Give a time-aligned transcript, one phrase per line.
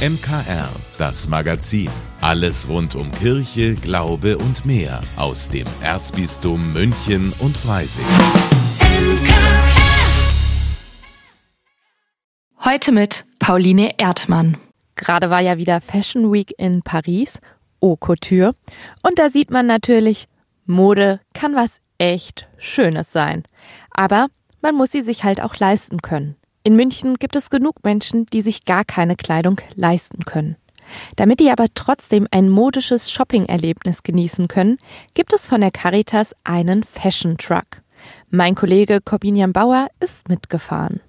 [0.00, 1.90] MKR, das Magazin.
[2.22, 8.06] Alles rund um Kirche, Glaube und mehr aus dem Erzbistum München und Freising.
[12.64, 14.56] Heute mit Pauline Erdmann.
[14.94, 17.38] Gerade war ja wieder Fashion Week in Paris,
[17.82, 18.54] Haute Couture.
[19.02, 20.28] Und da sieht man natürlich,
[20.64, 23.42] Mode kann was echt Schönes sein.
[23.90, 24.28] Aber
[24.62, 26.36] man muss sie sich halt auch leisten können.
[26.62, 30.56] In München gibt es genug Menschen, die sich gar keine Kleidung leisten können.
[31.16, 34.76] Damit die aber trotzdem ein modisches Shopping-Erlebnis genießen können,
[35.14, 37.64] gibt es von der Caritas einen Fashion Truck.
[38.28, 41.00] Mein Kollege Corbinian Bauer ist mitgefahren.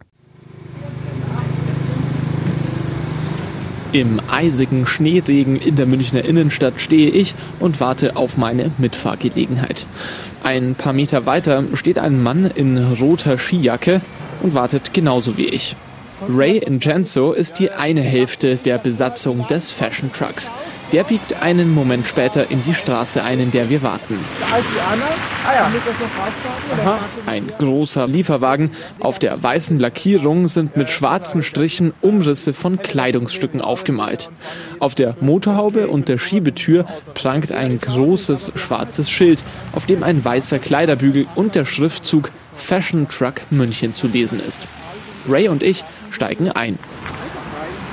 [3.92, 9.86] Im eisigen Schneeregen in der Münchner Innenstadt stehe ich und warte auf meine Mitfahrgelegenheit.
[10.44, 14.00] Ein paar Meter weiter steht ein Mann in roter Skijacke
[14.42, 15.76] und wartet genauso wie ich.
[16.30, 20.52] Ray Ingenzo ist die eine Hälfte der Besatzung des Fashion Trucks.
[20.92, 24.20] Der biegt einen Moment später in die Straße ein, in der wir warten.
[24.40, 25.06] Da ist die Anna.
[25.48, 25.72] Ah ja.
[27.26, 28.72] Ein großer Lieferwagen.
[29.00, 34.30] Auf der weißen Lackierung sind mit schwarzen Strichen Umrisse von Kleidungsstücken aufgemalt.
[34.80, 40.60] Auf der Motorhaube und der Schiebetür prangt ein großes schwarzes Schild, auf dem ein weißer
[40.60, 44.60] Kleiderbügel und der Schriftzug Fashion Truck München zu lesen ist.
[45.28, 46.80] Ray und ich steigen ein.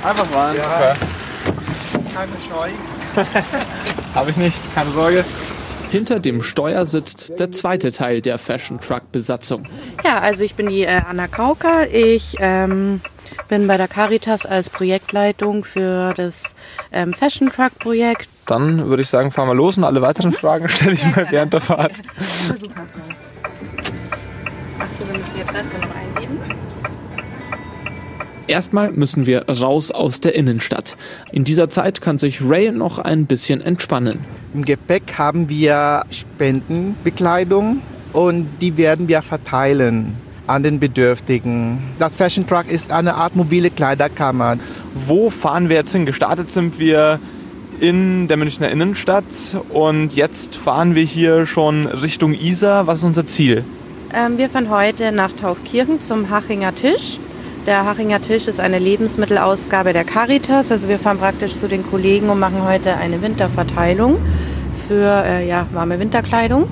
[0.03, 0.55] Einfach rein.
[0.57, 0.93] Ja.
[2.13, 2.69] Keine Scheu.
[4.15, 5.25] Habe ich nicht, keine Sorge.
[5.91, 9.67] Hinter dem Steuer sitzt der zweite Teil der Fashion Truck Besatzung.
[10.03, 11.89] Ja, also ich bin die äh, Anna Kauker.
[11.91, 13.01] Ich ähm,
[13.47, 16.55] bin bei der Caritas als Projektleitung für das
[16.91, 18.29] ähm, Fashion Truck Projekt.
[18.45, 21.53] Dann würde ich sagen, fahren wir los und alle weiteren Fragen stelle ich mal während
[21.53, 21.97] der Fahrt.
[21.97, 22.85] Ja, super.
[25.49, 26.37] Adresse noch eingeben?
[28.47, 30.97] Erstmal müssen wir raus aus der Innenstadt.
[31.31, 34.21] In dieser Zeit kann sich Ray noch ein bisschen entspannen.
[34.53, 37.81] Im Gepäck haben wir Spendenbekleidung
[38.13, 40.15] und die werden wir verteilen
[40.47, 41.77] an den Bedürftigen.
[41.99, 44.57] Das Fashion Truck ist eine Art mobile Kleiderkammer.
[44.95, 46.07] Wo fahren wir jetzt hin?
[46.07, 47.19] Gestartet sind wir
[47.79, 49.25] in der Münchner Innenstadt
[49.69, 52.87] und jetzt fahren wir hier schon Richtung Isar.
[52.87, 53.63] Was ist unser Ziel?
[54.11, 57.19] Ähm, wir fahren heute nach Taufkirchen zum Hachinger Tisch.
[57.67, 60.71] Der Hachinger Tisch ist eine Lebensmittelausgabe der Caritas.
[60.71, 64.17] Also wir fahren praktisch zu den Kollegen und machen heute eine Winterverteilung
[64.87, 66.67] für äh, ja, warme Winterkleidung.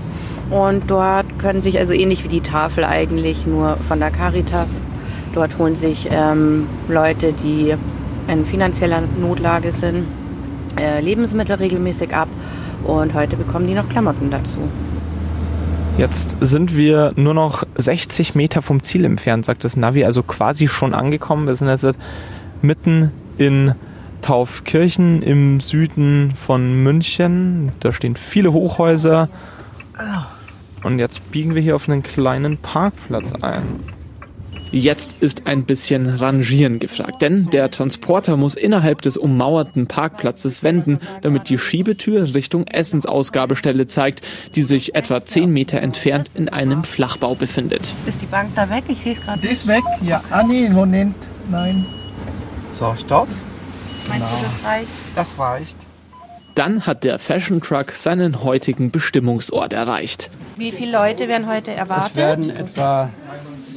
[0.50, 4.82] Und dort können sich, also ähnlich wie die Tafel eigentlich, nur von der Caritas,
[5.36, 7.76] dort holen sich ähm, Leute, die
[8.28, 10.08] in finanzieller Notlage sind,
[10.80, 12.30] äh, Lebensmittel regelmäßig ab.
[12.84, 14.60] Und heute bekommen die noch Klamotten dazu.
[15.98, 20.68] Jetzt sind wir nur noch 60 Meter vom Ziel entfernt, sagt das Navi, also quasi
[20.68, 21.48] schon angekommen.
[21.48, 21.88] Wir sind jetzt
[22.62, 23.74] mitten in
[24.22, 27.72] Taufkirchen im Süden von München.
[27.80, 29.28] Da stehen viele Hochhäuser.
[30.84, 33.97] Und jetzt biegen wir hier auf einen kleinen Parkplatz ein.
[34.72, 41.00] Jetzt ist ein bisschen Rangieren gefragt, denn der Transporter muss innerhalb des ummauerten Parkplatzes wenden,
[41.22, 44.22] damit die Schiebetür Richtung Essensausgabestelle zeigt,
[44.56, 47.94] die sich etwa 10 Meter entfernt in einem Flachbau befindet.
[48.06, 48.84] Ist die Bank da weg?
[48.88, 49.40] Ich sehe es gerade.
[49.40, 50.22] Die ist weg, ja.
[50.30, 51.16] Ah nee, Moment.
[51.50, 51.86] Nein.
[52.74, 53.28] So, stopp.
[54.10, 54.90] Meinst du, das reicht?
[55.16, 55.78] Das reicht.
[56.56, 60.32] Dann hat der Fashion Truck seinen heutigen Bestimmungsort erreicht.
[60.56, 62.12] Wie viele Leute werden heute erwartet?
[62.12, 63.10] Es werden etwa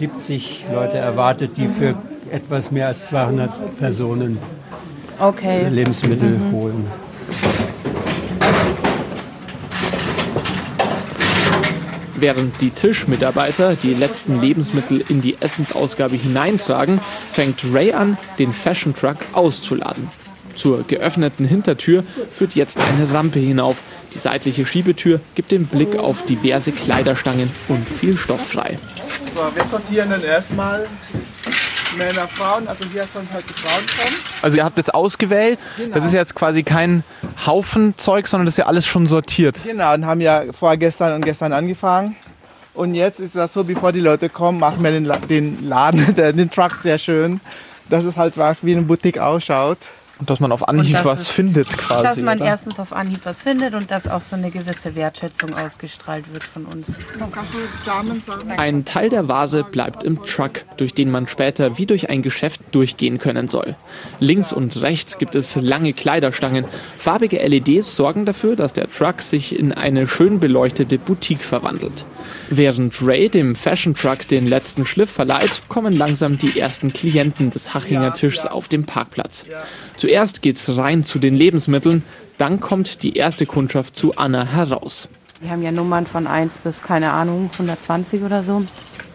[0.00, 1.94] 70 Leute erwartet, die für
[2.30, 4.38] etwas mehr als 200 Personen
[5.18, 5.68] okay.
[5.68, 6.52] Lebensmittel mhm.
[6.52, 6.86] holen.
[12.14, 16.98] Während die Tischmitarbeiter die letzten Lebensmittel in die Essensausgabe hineintragen,
[17.32, 20.08] fängt Ray an, den Fashion Truck auszuladen.
[20.54, 23.82] Zur geöffneten Hintertür führt jetzt eine Rampe hinauf.
[24.14, 28.78] Die seitliche Schiebetür gibt den Blick auf diverse Kleiderstangen und viel Stoff frei.
[29.34, 30.86] So, wir sortieren dann erstmal
[31.96, 34.16] Männer, Frauen, also hier sollen halt die Frauen kommen.
[34.42, 35.94] Also ihr habt jetzt ausgewählt, genau.
[35.94, 37.04] das ist jetzt quasi kein
[37.46, 39.62] Haufen Zeug, sondern das ist ja alles schon sortiert.
[39.64, 42.16] Genau, und haben ja vorgestern und gestern angefangen.
[42.74, 46.50] Und jetzt ist das so, bevor die Leute kommen, machen wir den, den Laden, den
[46.50, 47.40] Truck sehr schön,
[47.88, 49.78] dass es halt wie eine Boutique ausschaut.
[50.20, 52.02] Und dass man auf Anhieb was ist, findet quasi.
[52.02, 52.46] Dass man oder?
[52.46, 56.66] erstens auf Anhieb was findet und dass auch so eine gewisse Wertschätzung ausgestrahlt wird von
[56.66, 56.98] uns.
[58.58, 62.60] Ein Teil der Vase bleibt im Truck, durch den man später wie durch ein Geschäft
[62.72, 63.76] durchgehen können soll.
[64.18, 66.66] Links und rechts gibt es lange Kleiderstangen.
[66.98, 72.04] Farbige LEDs sorgen dafür, dass der Truck sich in eine schön beleuchtete Boutique verwandelt.
[72.48, 77.74] Während Ray dem Fashion Truck den letzten Schliff verleiht, kommen langsam die ersten Klienten des
[77.74, 79.46] Hachinger Tischs auf dem Parkplatz.
[79.96, 82.02] Zuerst geht's rein zu den Lebensmitteln,
[82.38, 85.08] dann kommt die erste Kundschaft zu Anna heraus.
[85.40, 88.62] Wir haben ja Nummern von 1 bis, keine Ahnung, 120 oder so.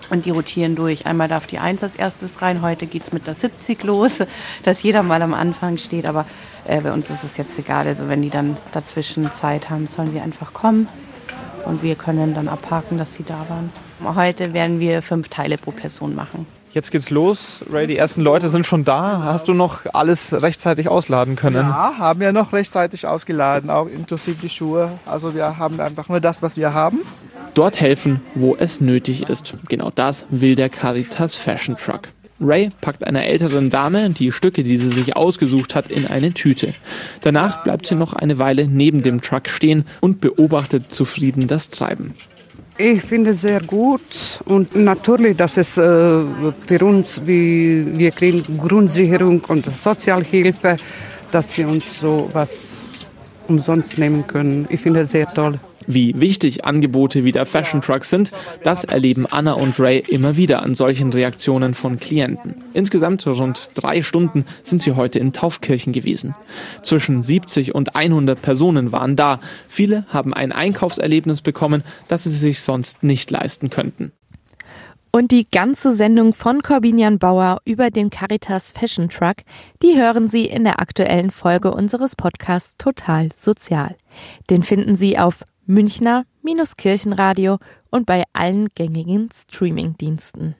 [0.09, 1.05] Und die rotieren durch.
[1.05, 2.61] Einmal darf die 1 als erstes rein.
[2.61, 4.19] Heute geht es mit der 70 los,
[4.63, 6.05] dass jeder mal am Anfang steht.
[6.05, 6.25] Aber
[6.65, 7.87] äh, bei uns ist es jetzt egal.
[7.87, 10.87] Also wenn die dann dazwischen Zeit haben, sollen sie einfach kommen.
[11.65, 13.71] Und wir können dann abhaken, dass sie da waren.
[14.15, 16.45] Heute werden wir fünf Teile pro Person machen.
[16.75, 17.63] Jetzt geht's los.
[17.71, 19.21] Ray, die ersten Leute sind schon da.
[19.23, 21.65] Hast du noch alles rechtzeitig ausladen können?
[21.69, 24.91] Ja, haben wir noch rechtzeitig ausgeladen, auch inklusive die Schuhe.
[25.06, 27.00] Also wir haben einfach nur das, was wir haben.
[27.53, 29.53] Dort helfen, wo es nötig ist.
[29.69, 32.09] Genau das will der Caritas Fashion Truck.
[32.41, 36.73] Ray packt einer älteren Dame die Stücke, die sie sich ausgesucht hat, in eine Tüte.
[37.21, 42.13] Danach bleibt sie noch eine Weile neben dem Truck stehen und beobachtet zufrieden das Treiben.
[42.77, 48.57] Ich finde es sehr gut und natürlich, dass es äh, für uns, wie wir kriegen
[48.57, 50.75] Grundsicherung und Sozialhilfe,
[51.31, 52.79] dass wir uns so was
[53.47, 54.68] umsonst nehmen können.
[54.69, 55.59] Ich finde es sehr toll.
[55.88, 58.31] Wie wichtig Angebote wie der Fashion Truck sind,
[58.63, 62.56] das erleben Anna und Ray immer wieder an solchen Reaktionen von Klienten.
[62.74, 66.36] Insgesamt rund drei Stunden sind sie heute in Taufkirchen gewesen.
[66.81, 69.39] Zwischen 70 und 100 Personen waren da.
[69.68, 74.12] Viele haben ein Einkaufserlebnis bekommen, das sie sich sonst nicht leisten könnten.
[75.15, 79.38] Und die ganze Sendung von Corbinian Bauer über den Caritas Fashion Truck,
[79.81, 83.95] die hören Sie in der aktuellen Folge unseres Podcasts Total Sozial.
[84.50, 87.59] Den finden Sie auf Münchner-Kirchenradio
[87.91, 90.56] und bei allen gängigen Streamingdiensten.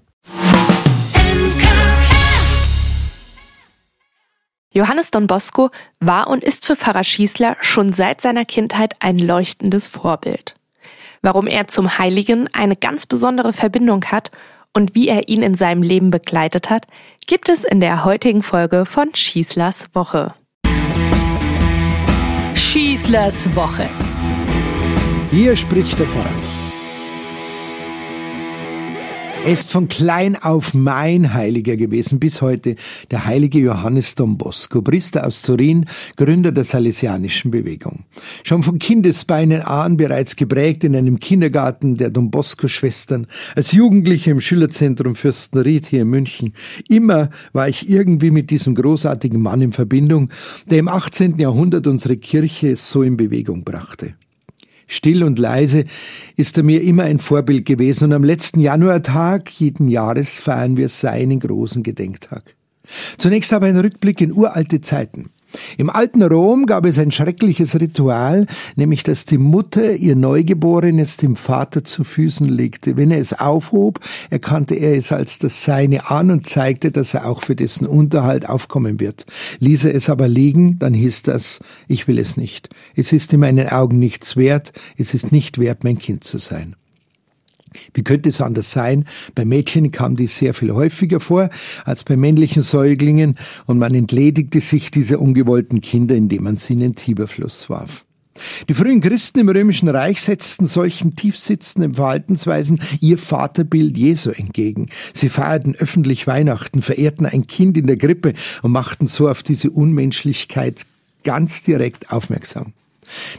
[4.72, 5.69] Johannes Don Bosco
[6.00, 10.56] war und ist für Pfarrer Schießler schon seit seiner Kindheit ein leuchtendes Vorbild.
[11.25, 14.30] Warum er zum Heiligen eine ganz besondere Verbindung hat
[14.75, 16.86] und wie er ihn in seinem Leben begleitet hat,
[17.25, 20.36] gibt es in der heutigen Folge von Schießlers Woche.
[22.54, 23.89] Schießlers Woche.
[25.31, 26.65] Hier spricht der Pfarrer.
[29.45, 32.74] Er ist von klein auf mein Heiliger gewesen, bis heute
[33.12, 38.06] der heilige Johannes Don Bosco, Priester aus Turin, Gründer der Salesianischen Bewegung.
[38.44, 44.42] Schon von Kindesbeinen an bereits geprägt in einem Kindergarten der Don Bosco-Schwestern, als Jugendlicher im
[44.42, 46.53] Schülerzentrum Fürstenried hier in München.
[46.89, 50.31] Immer war ich irgendwie mit diesem großartigen Mann in Verbindung,
[50.71, 51.38] der im 18.
[51.38, 54.15] Jahrhundert unsere Kirche so in Bewegung brachte.
[54.88, 55.86] Still und leise
[56.36, 60.90] ist er mir immer ein Vorbild gewesen und am letzten Januartag jeden Jahres feiern wir
[60.90, 62.56] seinen großen Gedenktag.
[63.18, 65.32] Zunächst aber ein Rückblick in uralte Zeiten.
[65.78, 71.36] Im alten Rom gab es ein schreckliches Ritual, nämlich dass die Mutter ihr Neugeborenes dem
[71.36, 72.98] Vater zu Füßen legte.
[72.98, 74.00] Wenn er es aufhob,
[74.30, 78.48] erkannte er es als das Seine an und zeigte, dass er auch für dessen Unterhalt
[78.48, 79.25] aufkommen wird.
[79.60, 82.69] Ließ er es aber liegen, dann hieß das, ich will es nicht.
[82.96, 86.75] Es ist in meinen Augen nichts wert, es ist nicht wert, mein Kind zu sein.
[87.94, 89.06] Wie könnte es anders sein?
[89.33, 91.50] Bei Mädchen kam dies sehr viel häufiger vor
[91.86, 96.80] als bei männlichen Säuglingen und man entledigte sich dieser ungewollten Kinder, indem man sie in
[96.80, 98.06] den Tiberfluss warf.
[98.68, 104.89] Die frühen Christen im Römischen Reich setzten solchen tiefsitzenden Verhaltensweisen ihr Vaterbild Jesu entgegen.
[105.13, 109.69] Sie feierten öffentlich Weihnachten, verehrten ein Kind in der Grippe und machten so auf diese
[109.69, 110.86] Unmenschlichkeit
[111.23, 112.73] ganz direkt aufmerksam.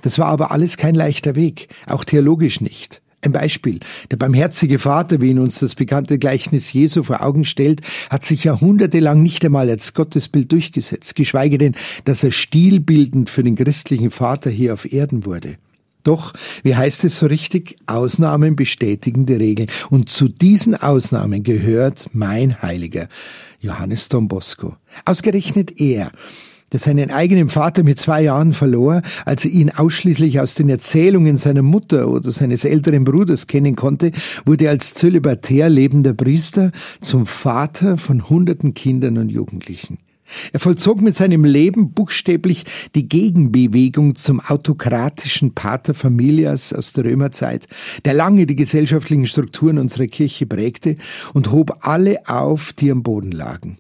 [0.03, 3.03] Das war aber alles kein leichter Weg, auch theologisch nicht.
[3.27, 3.81] Ein Beispiel.
[4.13, 8.45] Der barmherzige Vater, wie ihn uns das bekannte Gleichnis Jesu vor Augen stellt, hat sich
[8.45, 14.49] jahrhundertelang nicht einmal als Gottesbild durchgesetzt, geschweige denn, dass er stilbildend für den christlichen Vater
[14.49, 15.57] hier auf Erden wurde.
[16.05, 19.69] Doch, wie heißt es so richtig, Ausnahmen bestätigen die Regeln.
[19.91, 23.09] Und zu diesen Ausnahmen gehört mein Heiliger,
[23.59, 24.77] Johannes Don Bosco.
[25.05, 26.13] Ausgerechnet er
[26.73, 31.37] der seinen eigenen Vater mit zwei Jahren verlor, als er ihn ausschließlich aus den Erzählungen
[31.37, 34.13] seiner Mutter oder seines älteren Bruders kennen konnte,
[34.45, 39.99] wurde als zölibatär lebender Priester zum Vater von hunderten Kindern und Jugendlichen.
[40.53, 47.67] Er vollzog mit seinem Leben buchstäblich die Gegenbewegung zum autokratischen Pater Familias aus der Römerzeit,
[48.05, 50.97] der lange die gesellschaftlichen Strukturen unserer Kirche prägte
[51.33, 53.79] und hob alle auf, die am Boden lagen.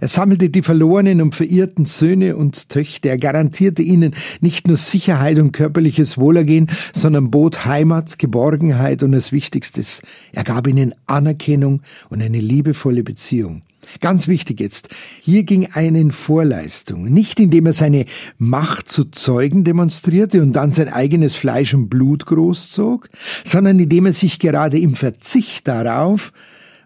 [0.00, 3.10] Er sammelte die verlorenen und verirrten Söhne und Töchter.
[3.10, 9.32] Er garantierte ihnen nicht nur Sicherheit und körperliches Wohlergehen, sondern bot Heimat, Geborgenheit und das
[9.32, 10.02] Wichtigstes.
[10.32, 13.62] Er gab ihnen Anerkennung und eine liebevolle Beziehung.
[14.00, 14.88] Ganz wichtig jetzt,
[15.20, 18.04] hier ging einer in Vorleistung, nicht indem er seine
[18.38, 23.08] Macht zu Zeugen demonstrierte und dann sein eigenes Fleisch und Blut großzog,
[23.44, 26.32] sondern indem er sich gerade im Verzicht darauf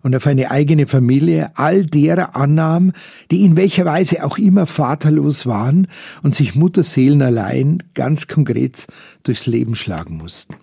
[0.04, 2.92] und auf eine eigene Familie all derer annahm,
[3.32, 5.88] die in welcher Weise auch immer vaterlos waren
[6.22, 8.86] und sich Mutterseelen allein ganz konkret
[9.24, 10.54] durchs Leben schlagen mussten.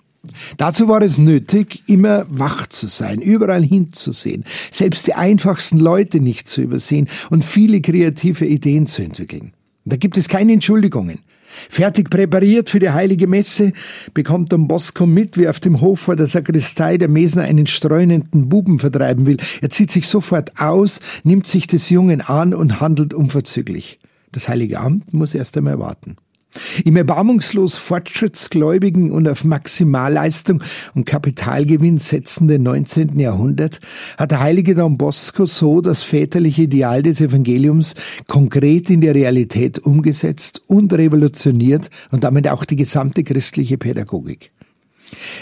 [0.58, 6.48] Dazu war es nötig, immer wach zu sein, überall hinzusehen, selbst die einfachsten Leute nicht
[6.48, 9.54] zu übersehen und viele kreative Ideen zu entwickeln.
[9.84, 11.20] Da gibt es keine Entschuldigungen.
[11.70, 13.74] Fertig präpariert für die heilige Messe
[14.14, 18.50] bekommt Don Bosco mit, wie auf dem Hof vor der Sakristei der Mesner einen streunenden
[18.50, 19.38] Buben vertreiben will.
[19.62, 24.00] Er zieht sich sofort aus, nimmt sich des Jungen an und handelt unverzüglich.
[24.32, 26.16] Das heilige Amt muss erst einmal warten.
[26.84, 30.62] Im erbarmungslos fortschrittsgläubigen und auf Maximalleistung
[30.94, 33.18] und Kapitalgewinn setzenden 19.
[33.20, 33.80] Jahrhundert
[34.18, 37.96] hat der heilige Don Bosco so das väterliche Ideal des Evangeliums
[38.28, 44.52] konkret in der Realität umgesetzt und revolutioniert und damit auch die gesamte christliche Pädagogik.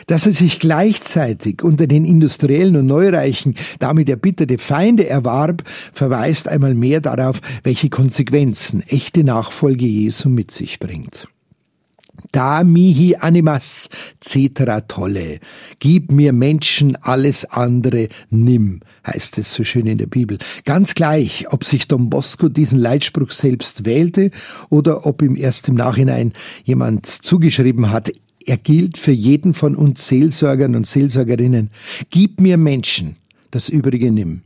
[0.07, 6.73] Dass er sich gleichzeitig unter den Industriellen und Neureichen damit erbitterte Feinde erwarb, verweist einmal
[6.73, 11.27] mehr darauf, welche Konsequenzen echte Nachfolge Jesu mit sich bringt.
[12.31, 13.89] Da mihi animas
[14.21, 15.39] cetera tolle.
[15.79, 20.37] Gib mir Menschen, alles andere nimm, heißt es so schön in der Bibel.
[20.65, 24.31] Ganz gleich, ob sich Don Bosco diesen Leitspruch selbst wählte
[24.69, 26.33] oder ob ihm erst im Nachhinein
[26.65, 28.11] jemand zugeschrieben hat,
[28.49, 31.69] er gilt für jeden von uns Seelsorgern und Seelsorgerinnen.
[32.09, 33.15] Gib mir Menschen,
[33.51, 34.41] das Übrige nimm.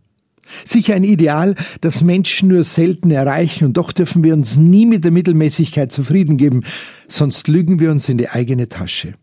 [0.66, 5.06] Sicher ein Ideal, das Menschen nur selten erreichen, und doch dürfen wir uns nie mit
[5.06, 6.64] der Mittelmäßigkeit zufrieden geben,
[7.08, 9.14] sonst lügen wir uns in die eigene Tasche.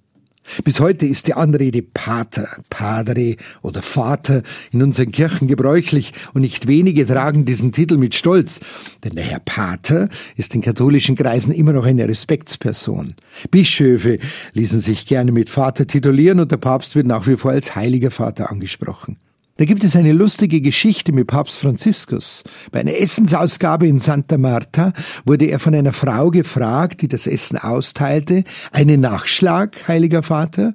[0.65, 4.43] Bis heute ist die Anrede Pater, Padre oder Vater
[4.73, 8.61] in unseren Kirchen gebräuchlich und nicht wenige tragen diesen Titel mit Stolz,
[9.05, 13.15] denn der Herr Pater ist in katholischen Kreisen immer noch eine Respektsperson.
[13.51, 14.19] Bischöfe
[14.55, 18.11] ließen sich gerne mit Vater titulieren und der Papst wird nach wie vor als Heiliger
[18.11, 19.19] Vater angesprochen.
[19.61, 22.45] Da gibt es eine lustige Geschichte mit Papst Franziskus.
[22.73, 24.95] Bei einer Essensausgabe in Santa Marta
[25.27, 30.73] wurde er von einer Frau gefragt, die das Essen austeilte, einen Nachschlag, heiliger Vater,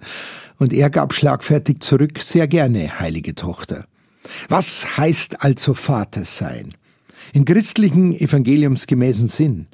[0.60, 3.86] und er gab schlagfertig zurück, sehr gerne, heilige Tochter.
[4.50, 6.76] Was heißt also Vater sein?
[7.34, 9.66] Im christlichen evangeliumsgemäßen Sinn.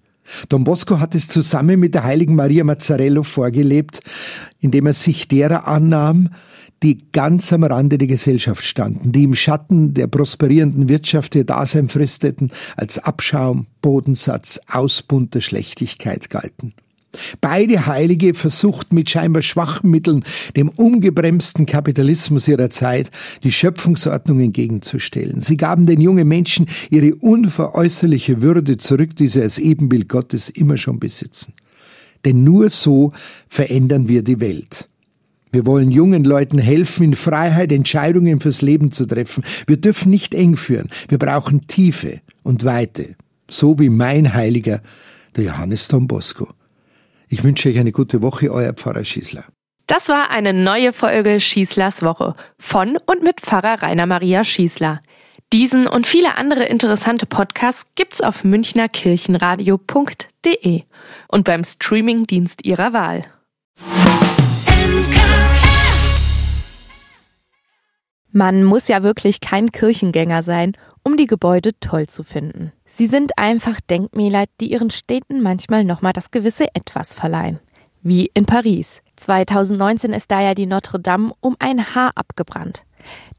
[0.47, 3.99] Don Bosco hat es zusammen mit der heiligen Maria Mazzarello vorgelebt,
[4.61, 6.29] indem er sich derer annahm,
[6.83, 11.89] die ganz am Rande der Gesellschaft standen, die im Schatten der prosperierenden Wirtschaft ihr Dasein
[11.89, 16.73] fristeten, als Abschaum, Bodensatz, Ausbund der Schlechtigkeit galten.
[17.41, 20.23] Beide Heilige versuchten mit scheinbar schwachen Mitteln
[20.55, 23.11] dem ungebremsten Kapitalismus ihrer Zeit
[23.43, 25.41] die Schöpfungsordnung entgegenzustellen.
[25.41, 30.77] Sie gaben den jungen Menschen ihre unveräußerliche Würde zurück, die sie als Ebenbild Gottes immer
[30.77, 31.53] schon besitzen.
[32.23, 33.11] Denn nur so
[33.47, 34.87] verändern wir die Welt.
[35.51, 39.43] Wir wollen jungen Leuten helfen, in Freiheit Entscheidungen fürs Leben zu treffen.
[39.67, 40.87] Wir dürfen nicht eng führen.
[41.09, 43.15] Wir brauchen Tiefe und Weite.
[43.49, 44.81] So wie mein Heiliger,
[45.35, 46.47] der Johannes Don Bosco.
[47.27, 49.43] Ich wünsche euch eine gute Woche, euer Pfarrer Schießler.
[49.87, 55.01] Das war eine neue Folge Schießlers Woche von und mit Pfarrer Rainer Maria Schießler.
[55.51, 60.83] Diesen und viele andere interessante Podcasts gibt's auf münchnerkirchenradio.de
[61.27, 63.25] und beim Streamingdienst Ihrer Wahl.
[68.31, 70.73] Man muss ja wirklich kein Kirchengänger sein,
[71.03, 72.71] um die Gebäude toll zu finden.
[72.85, 77.59] Sie sind einfach Denkmäler, die ihren Städten manchmal nochmal das gewisse Etwas verleihen.
[78.01, 79.01] Wie in Paris.
[79.17, 82.83] 2019 ist da ja die Notre Dame um ein Haar abgebrannt.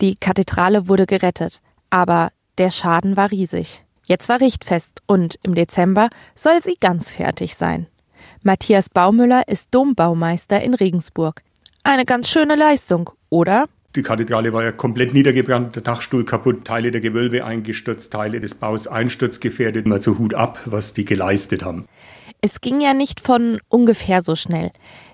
[0.00, 3.84] Die Kathedrale wurde gerettet, aber der Schaden war riesig.
[4.06, 7.86] Jetzt war Richtfest und im Dezember soll sie ganz fertig sein.
[8.42, 11.42] Matthias Baumüller ist Dombaumeister in Regensburg.
[11.84, 13.66] Eine ganz schöne Leistung, oder?
[13.94, 18.54] Die Kathedrale war ja komplett niedergebrannt, der Dachstuhl kaputt, Teile der Gewölbe eingestürzt, Teile des
[18.54, 19.86] Baus einsturzgefährdet.
[19.86, 21.86] Mal zu Hut ab, was die geleistet haben.
[22.40, 24.70] Es ging ja nicht von ungefähr so schnell.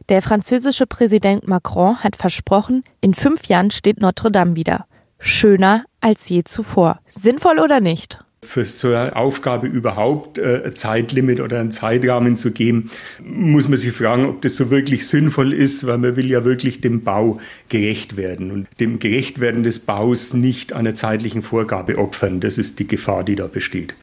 [0.09, 4.87] Der französische Präsident Macron hat versprochen, in fünf Jahren steht Notre Dame wieder.
[5.19, 7.01] Schöner als je zuvor.
[7.11, 8.21] Sinnvoll oder nicht?
[8.49, 12.91] Für so eine Aufgabe überhaupt äh, ein Zeitlimit oder einen Zeitrahmen zu geben,
[13.23, 16.81] muss man sich fragen, ob das so wirklich sinnvoll ist, weil man will ja wirklich
[16.81, 22.41] dem Bau gerecht werden und dem Gerechtwerden des Baus nicht einer zeitlichen Vorgabe opfern.
[22.41, 23.95] Das ist die Gefahr, die da besteht.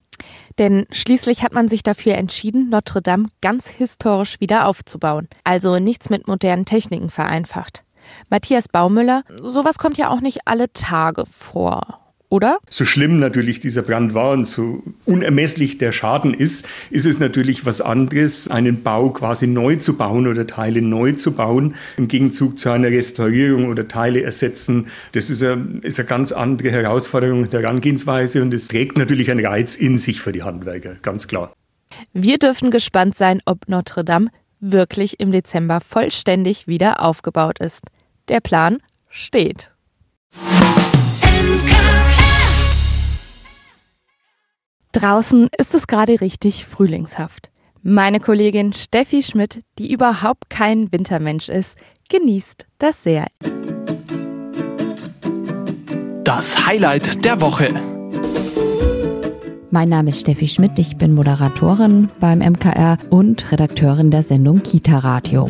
[0.59, 5.27] Denn schließlich hat man sich dafür entschieden, Notre Dame ganz historisch wieder aufzubauen.
[5.43, 7.83] Also nichts mit modernen Techniken vereinfacht.
[8.29, 12.59] Matthias Baumüller, sowas kommt ja auch nicht alle Tage vor oder?
[12.69, 17.65] So schlimm natürlich dieser Brand war und so unermesslich der Schaden ist, ist es natürlich
[17.65, 22.59] was anderes, einen Bau quasi neu zu bauen oder Teile neu zu bauen, im Gegenzug
[22.59, 24.87] zu einer Restaurierung oder Teile ersetzen.
[25.13, 29.45] Das ist eine, ist eine ganz andere Herausforderung der Herangehensweise und es trägt natürlich einen
[29.45, 31.53] Reiz in sich für die Handwerker, ganz klar.
[32.13, 34.27] Wir dürfen gespannt sein, ob Notre Dame
[34.59, 37.83] wirklich im Dezember vollständig wieder aufgebaut ist.
[38.27, 38.79] Der Plan
[39.09, 39.71] steht.
[44.95, 47.49] Draußen ist es gerade richtig frühlingshaft.
[47.83, 51.75] Meine Kollegin Steffi Schmidt, die überhaupt kein Wintermensch ist,
[52.09, 53.27] genießt das sehr.
[56.23, 57.73] Das Highlight der Woche.
[59.69, 64.99] Mein Name ist Steffi Schmidt, ich bin Moderatorin beim MKR und Redakteurin der Sendung Kita
[64.99, 65.49] Radio.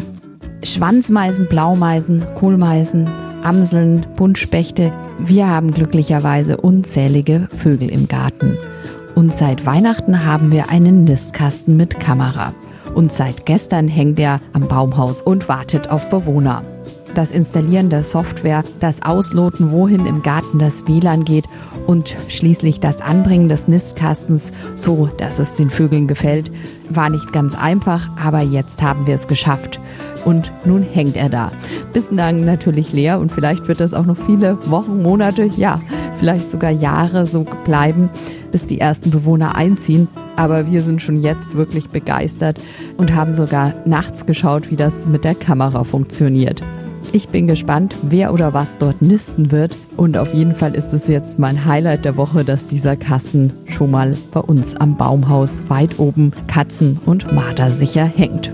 [0.63, 3.07] Schwanzmeisen, Blaumeisen, Kohlmeisen,
[3.43, 8.57] Amseln, Buntspechte, wir haben glücklicherweise unzählige Vögel im Garten.
[9.15, 12.53] Und seit Weihnachten haben wir einen Nistkasten mit Kamera.
[12.93, 16.63] Und seit gestern hängt er am Baumhaus und wartet auf Bewohner.
[17.15, 21.45] Das Installieren der Software, das Ausloten, wohin im Garten das WLAN geht
[21.88, 26.51] und schließlich das Anbringen des Nistkastens, so dass es den Vögeln gefällt,
[26.89, 29.79] war nicht ganz einfach, aber jetzt haben wir es geschafft.
[30.25, 31.51] Und nun hängt er da.
[31.93, 35.79] Bislang natürlich leer und vielleicht wird das auch noch viele Wochen, Monate, ja,
[36.19, 38.10] vielleicht sogar Jahre so bleiben,
[38.55, 40.07] bis die ersten Bewohner einziehen.
[40.38, 42.62] Aber wir sind schon jetzt wirklich begeistert
[42.95, 46.63] und haben sogar nachts geschaut, wie das mit der Kamera funktioniert.
[47.12, 49.75] Ich bin gespannt, wer oder was dort nisten wird.
[49.97, 53.91] Und auf jeden Fall ist es jetzt mein Highlight der Woche, dass dieser Kasten schon
[53.91, 58.53] mal bei uns am Baumhaus weit oben Katzen- und Marder sicher hängt.